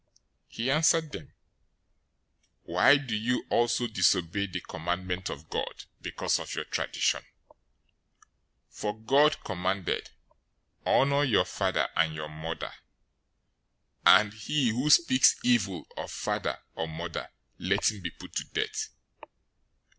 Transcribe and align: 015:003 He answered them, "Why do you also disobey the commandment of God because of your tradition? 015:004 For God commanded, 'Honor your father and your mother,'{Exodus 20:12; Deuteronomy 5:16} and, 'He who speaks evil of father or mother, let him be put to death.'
015:003 0.49 0.55
He 0.55 0.71
answered 0.71 1.11
them, 1.11 1.33
"Why 2.63 2.97
do 2.97 3.15
you 3.15 3.45
also 3.51 3.85
disobey 3.85 4.47
the 4.47 4.61
commandment 4.61 5.29
of 5.29 5.47
God 5.47 5.83
because 6.01 6.39
of 6.39 6.55
your 6.55 6.65
tradition? 6.65 7.21
015:004 8.71 8.77
For 8.79 8.97
God 8.99 9.43
commanded, 9.43 10.09
'Honor 10.87 11.23
your 11.23 11.45
father 11.45 11.87
and 11.95 12.15
your 12.15 12.29
mother,'{Exodus 12.29 12.79
20:12; 14.07 14.07
Deuteronomy 14.07 14.19
5:16} 14.21 14.21
and, 14.21 14.33
'He 14.33 14.69
who 14.69 14.89
speaks 14.89 15.35
evil 15.43 15.85
of 15.95 16.09
father 16.09 16.57
or 16.73 16.87
mother, 16.87 17.29
let 17.59 17.91
him 17.91 18.01
be 18.01 18.09
put 18.09 18.33
to 18.37 18.43
death.' 18.55 18.89